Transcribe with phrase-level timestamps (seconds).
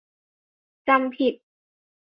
[0.87, 1.33] จำผิด